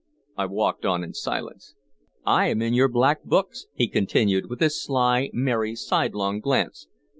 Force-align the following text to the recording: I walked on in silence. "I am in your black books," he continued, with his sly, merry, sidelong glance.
I 0.35 0.47
walked 0.47 0.83
on 0.83 1.03
in 1.03 1.13
silence. 1.13 1.75
"I 2.25 2.47
am 2.47 2.59
in 2.63 2.73
your 2.73 2.87
black 2.87 3.23
books," 3.23 3.67
he 3.75 3.87
continued, 3.87 4.49
with 4.49 4.59
his 4.59 4.81
sly, 4.83 5.29
merry, 5.31 5.75
sidelong 5.75 6.39
glance. 6.39 6.87